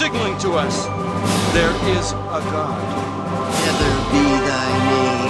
[0.00, 0.86] signaling to us
[1.52, 2.80] there is a God.
[3.66, 5.20] Never be thy name.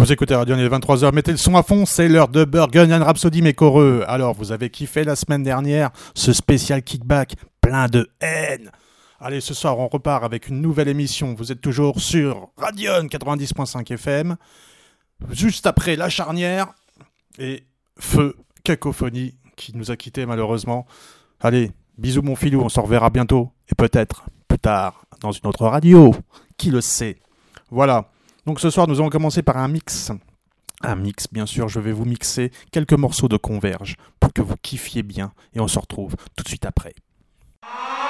[0.00, 3.04] Vous écoutez Radio, il est 23h, mettez le son à fond, c'est l'heure de Burgundian
[3.04, 4.02] Rhapsody, mes coreux.
[4.08, 8.70] Alors, vous avez kiffé la semaine dernière ce spécial kickback plein de haine.
[9.18, 11.34] Allez, ce soir, on repart avec une nouvelle émission.
[11.34, 14.36] Vous êtes toujours sur Radion 90.5 FM.
[15.30, 16.72] Juste après La Charnière
[17.38, 17.64] et
[17.98, 20.86] Feu Cacophonie qui nous a quittés malheureusement.
[21.38, 25.66] Allez, bisous mon filou, on se reverra bientôt et peut-être plus tard dans une autre
[25.66, 26.14] radio.
[26.56, 27.18] Qui le sait?
[27.70, 28.10] Voilà.
[28.46, 30.10] Donc ce soir, nous allons commencer par un mix.
[30.82, 34.56] Un mix, bien sûr, je vais vous mixer quelques morceaux de Converge pour que vous
[34.62, 36.94] kiffiez bien et on se retrouve tout de suite après.
[37.62, 38.09] Ah!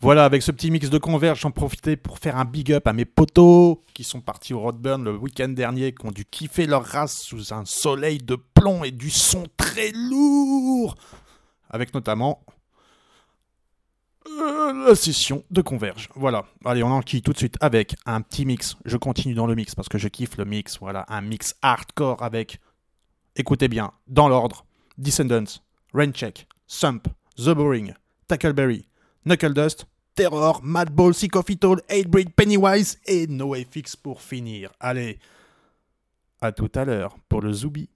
[0.00, 2.92] Voilà, avec ce petit mix de converge, j'en profitais pour faire un big up à
[2.92, 6.84] mes potos qui sont partis au Roadburn le week-end dernier, qui ont dû kiffer leur
[6.84, 10.94] race sous un soleil de plomb et du son très lourd.
[11.70, 12.44] Avec notamment
[14.26, 16.08] euh, la session de converge.
[16.14, 18.76] Voilà, allez, on enquille tout de suite avec un petit mix.
[18.84, 20.78] Je continue dans le mix parce que je kiffe le mix.
[20.80, 22.60] Voilà, un mix hardcore avec,
[23.36, 24.66] écoutez bien, dans l'ordre,
[24.98, 25.60] Descendants,
[25.92, 27.94] Raincheck, Sump, The Boring,
[28.28, 28.86] Tackleberry,
[29.24, 31.80] Knuckle Dust, Terror, Madball, Sick of It All,
[32.36, 34.70] Pennywise et NoFX pour finir.
[34.78, 35.18] Allez,
[36.40, 37.88] à tout à l'heure pour le Zoubi.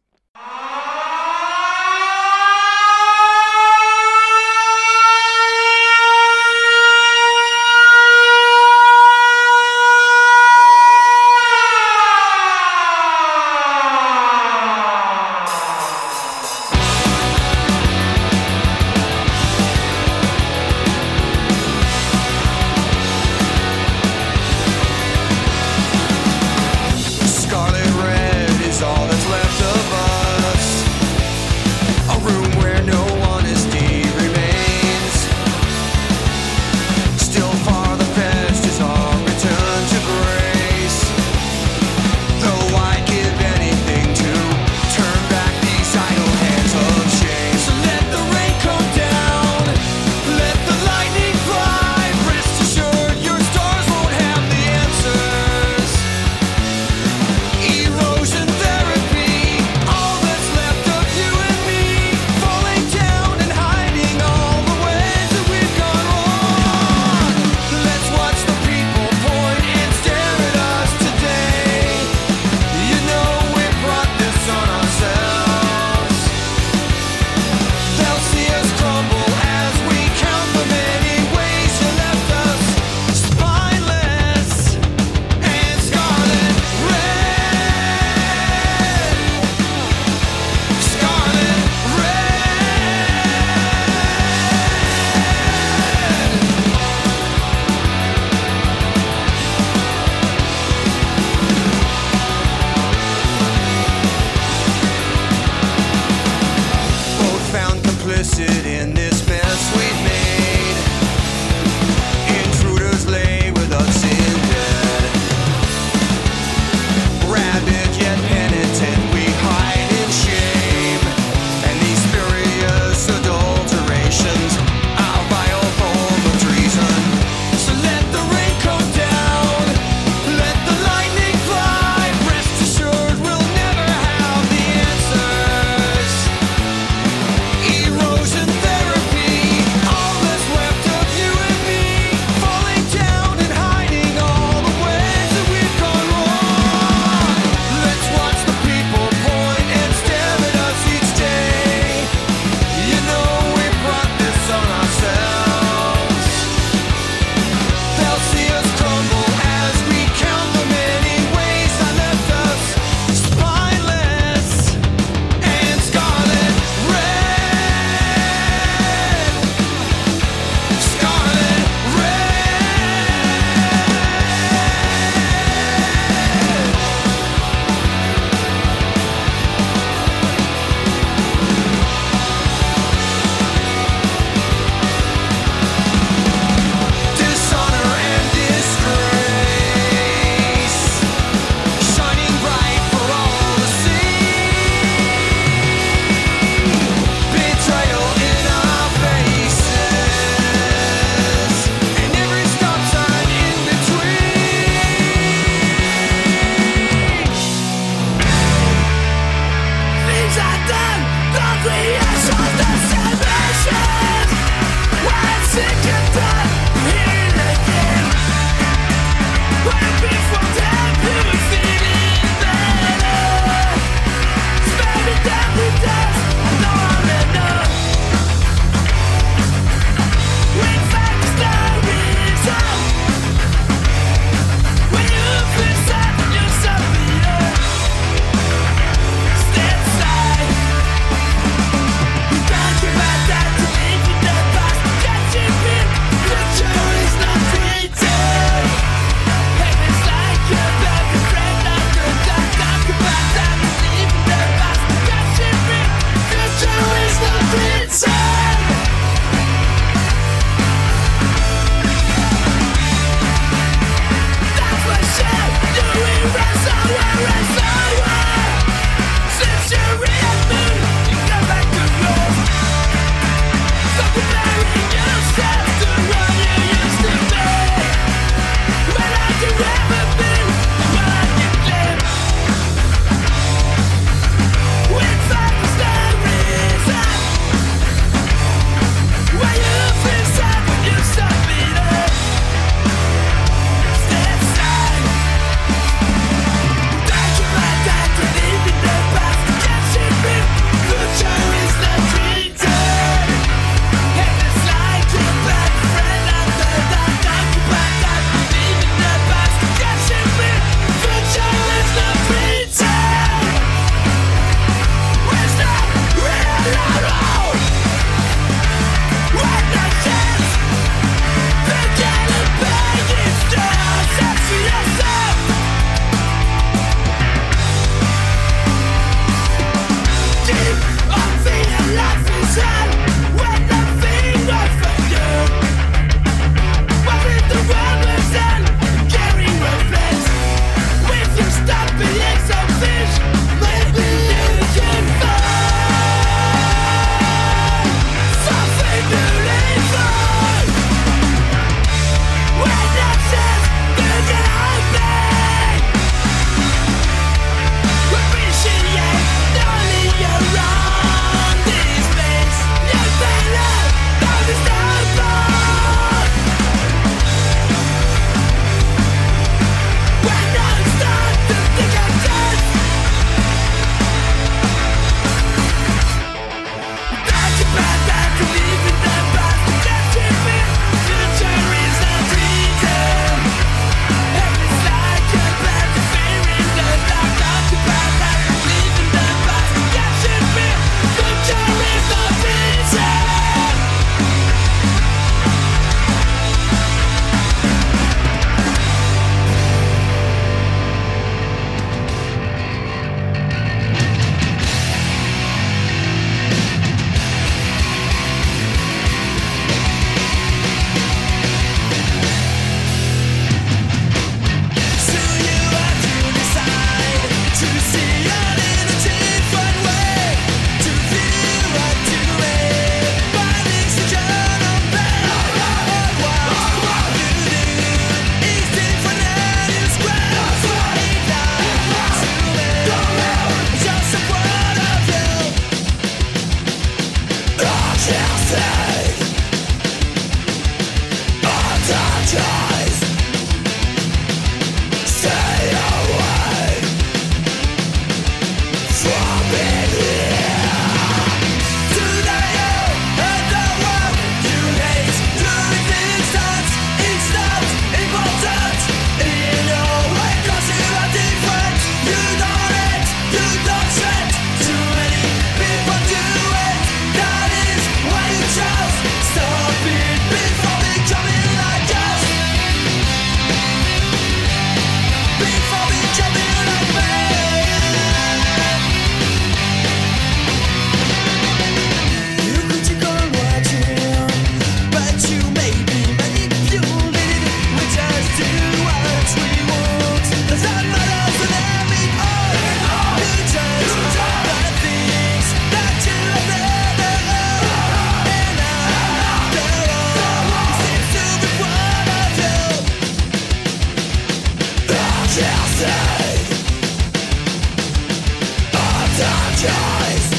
[509.60, 510.37] choice